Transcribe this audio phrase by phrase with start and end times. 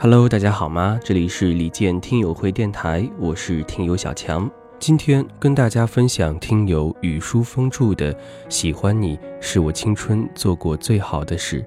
[0.00, 0.96] Hello，大家好吗？
[1.02, 4.48] 这里是李健听友会电台，我是听友小强。
[4.78, 8.14] 今天跟大家分享听友雨书风著的
[8.48, 11.60] 《喜欢你是我青春做过最好的事》。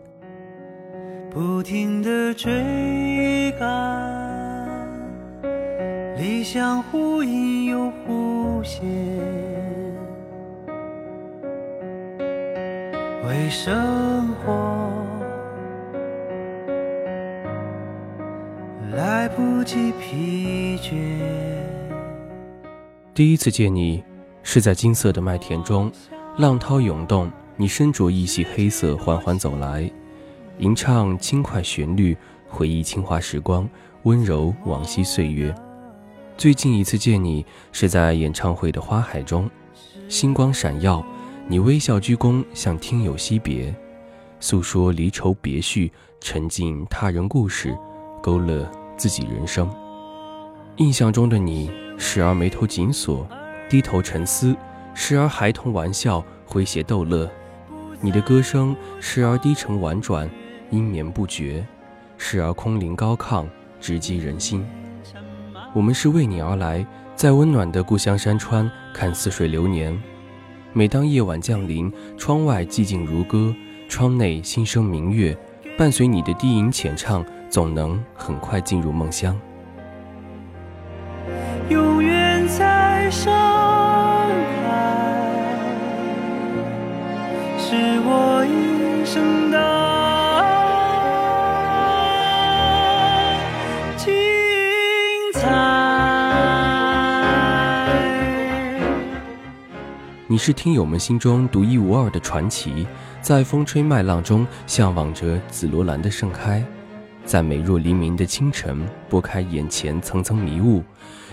[1.30, 4.88] 不停的追赶，
[6.18, 8.82] 理想忽隐又忽现，
[13.27, 14.82] 为生活
[18.94, 20.91] 来不及疲倦。
[23.14, 24.04] 第一次见你，
[24.44, 25.90] 是在金色的麦田中，
[26.38, 29.90] 浪涛涌动，你身着一袭黑色，缓缓走来。
[30.58, 32.17] 吟唱轻快旋律，
[32.50, 33.67] 回忆清华时光，
[34.04, 35.55] 温柔往昔岁月。
[36.38, 39.50] 最近一次见你是在演唱会的花海中，
[40.09, 41.02] 星光闪耀，
[41.48, 43.73] 你微笑鞠躬向听友惜别，
[44.42, 47.73] 诉说离愁别绪，沉浸他人故事，
[48.22, 48.69] 勾勒
[49.02, 49.67] 自己人生。
[50.75, 53.27] 印象中的你，时而眉头紧锁，
[53.67, 54.53] 低头沉思；
[54.94, 57.27] 时而孩童玩笑，诙谐逗乐。
[57.99, 60.29] 你的歌声时而低沉婉转。
[60.69, 61.66] 音绵不绝，
[62.16, 63.47] 时而空灵高亢，
[63.79, 64.63] 直击人心。
[65.73, 66.85] 我们是为你而来，
[67.16, 69.99] 在温暖的故乡山川看似水流年。
[70.73, 73.53] 每当夜晚降临，窗外寂静如歌，
[73.89, 75.35] 窗内心生明月，
[75.75, 79.38] 伴随你的低吟浅唱，总能很快进入梦乡。
[81.67, 83.30] 永远在盛
[84.63, 85.27] 开，
[87.59, 89.81] 是我一生的。
[100.27, 102.88] 你是听友们心中独一无二的传奇，
[103.22, 106.63] 在风吹麦浪中向往着紫罗兰的盛开，
[107.26, 110.84] 在美若黎明的清晨拨开眼前层层迷雾，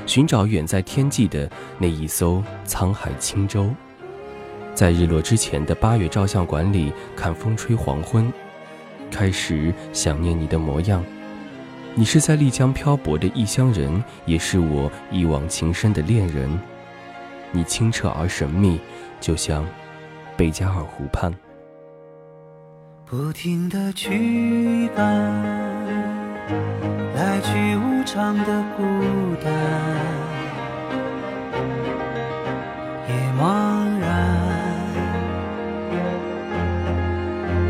[0.06, 3.70] 寻找远在天际的那一艘沧海轻舟，
[4.74, 8.32] 在日落之前的八月照相馆里看风吹黄昏，
[9.10, 11.04] 开始想念你的模样。
[11.94, 16.48] 你是在丽江漂泊的异乡人，也是我一往情深的恋人。
[17.50, 18.78] 你清澈而神秘，
[19.20, 19.66] 就像
[20.36, 21.32] 贝加尔湖畔。
[23.10, 25.02] 不停的驱赶，
[27.14, 28.84] 来去无常的孤
[29.42, 29.50] 单，
[33.08, 34.08] 也茫然，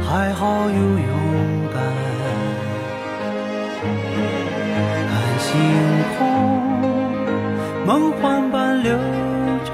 [0.03, 1.09] 还好有勇
[1.73, 1.81] 敢，
[5.07, 5.47] 看星
[6.19, 6.21] 空，
[7.87, 8.99] 梦幻般流
[9.65, 9.73] 转。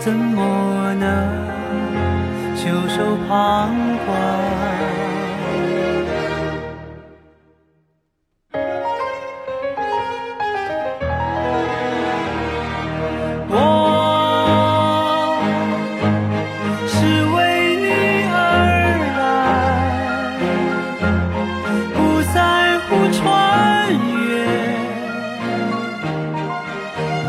[0.00, 1.57] 怎么能
[2.68, 3.72] 袖手旁
[4.04, 4.06] 观
[13.48, 13.54] 我
[16.86, 16.96] 是
[17.34, 17.36] 为
[17.80, 17.86] 你
[18.34, 18.36] 而
[19.16, 19.20] 来。
[21.94, 21.96] 不
[22.34, 22.36] 在
[22.80, 23.18] 乎穿
[24.26, 24.28] 越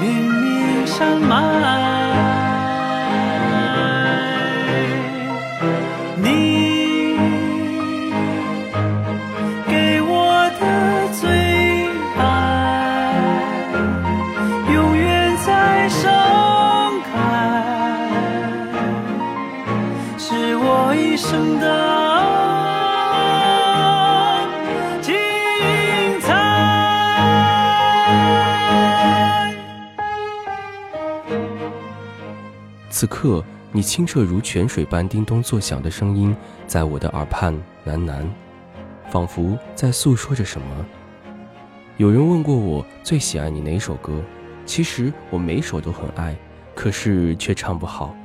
[0.01, 2.08] 绵绵山脉
[21.19, 21.67] 生的
[32.89, 33.43] 此刻，
[33.73, 36.33] 你清澈如泉水般叮咚作响的声音，
[36.65, 37.53] 在我的耳畔
[37.85, 38.25] 喃喃，
[39.09, 40.85] 仿佛在诉说着什么。
[41.97, 44.21] 有人问过我最喜爱你哪首歌，
[44.65, 46.33] 其实我每首都很爱，
[46.73, 48.15] 可是却唱不好。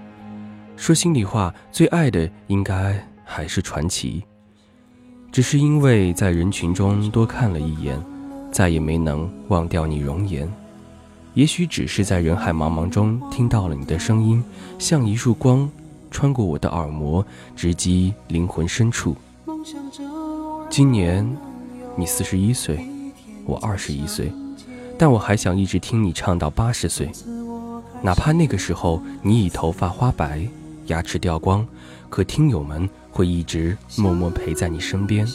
[0.77, 4.21] 说心里话，最爱的应该还是《传奇》，
[5.33, 8.01] 只是因为在人群中多看了一眼，
[8.51, 10.49] 再也没能忘掉你容颜。
[11.35, 14.45] 也许只是在人海茫茫中听到了你的声音，
[14.79, 15.69] 像一束光，
[16.11, 17.25] 穿过我的耳膜，
[17.57, 19.17] 直击灵魂深处。
[20.69, 21.27] 今年
[21.97, 22.85] 你四十一岁，
[23.47, 24.31] 我二十一岁，
[24.99, 27.11] 但我还想一直听你唱到八十岁，
[28.03, 30.47] 哪怕那个时候你已头发花白，
[30.87, 31.67] 牙齿掉光，
[32.09, 35.27] 可听友们会一直默默陪在你身边，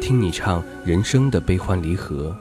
[0.00, 2.36] 听你唱人生的悲欢离合，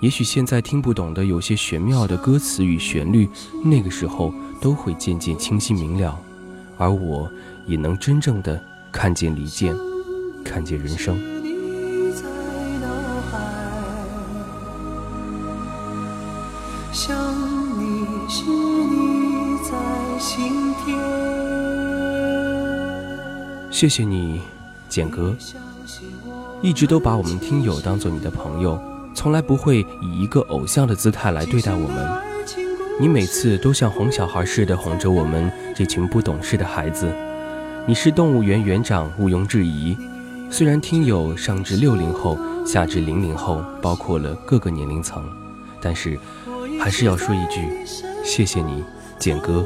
[0.00, 3.28] 也许现在听不懂的有些玄妙的歌词与旋律，
[3.64, 6.18] 那个时候都会渐渐清晰明了。
[6.78, 7.30] 而我
[7.66, 8.58] 也能真正的
[8.90, 9.76] 看见离间，
[10.42, 11.18] 看见人生。
[12.14, 12.22] 在
[12.80, 12.88] 脑
[13.30, 13.38] 海。
[16.90, 17.14] 想
[17.78, 21.29] 你，想你在心田。
[23.80, 24.42] 谢谢你，
[24.90, 25.34] 简哥，
[26.60, 28.78] 一直都把我们听友当做你的朋友，
[29.14, 32.06] 从来不会以一个偶像的姿态来对待我们。
[33.00, 37.10] 你每次都像哄小孩似的哄着我们这群不懂事的孩子。
[37.86, 39.96] 你是动物园园长，毋庸置疑。
[40.50, 42.36] 虽然听友上至六零后，
[42.66, 45.24] 下至零零后，包括了各个年龄层，
[45.80, 46.20] 但是
[46.78, 47.66] 还是要说一句，
[48.22, 48.84] 谢谢你，
[49.18, 49.64] 简哥。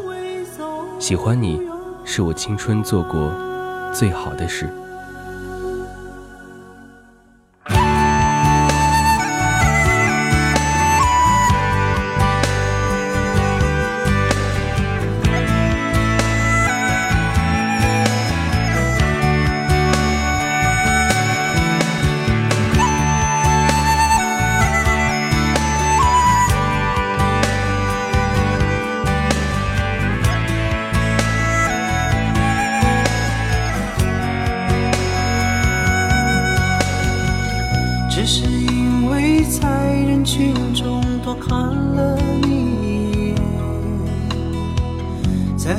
[1.01, 1.61] 喜欢你，
[2.05, 3.33] 是我青春做过
[3.95, 4.69] 最好的事。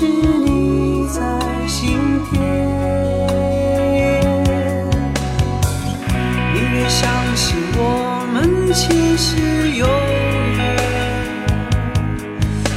[0.00, 1.20] 是，你在
[1.66, 1.98] 心
[2.30, 2.40] 田。
[6.54, 7.04] 宁愿相
[7.36, 9.36] 信我们前世
[9.72, 9.84] 有
[10.56, 10.58] 缘，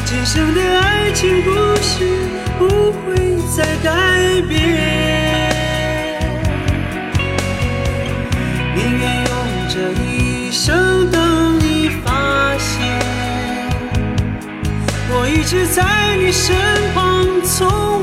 [0.03, 1.49] 今生的爱情故
[1.81, 2.03] 事
[2.59, 3.15] 不会
[3.55, 3.87] 再改
[4.49, 4.51] 变。
[8.75, 9.31] 宁愿用
[9.69, 9.73] 这
[10.03, 11.22] 一生等
[15.43, 16.55] 一直在你身
[16.93, 18.02] 旁，从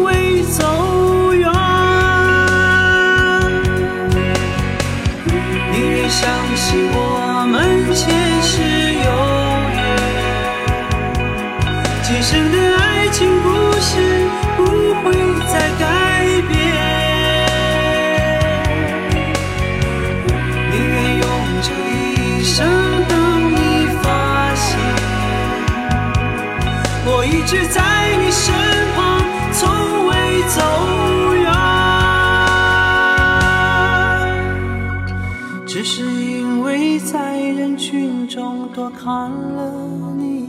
[35.82, 39.73] 只是因为在人群中多看了
[40.19, 40.39] 你。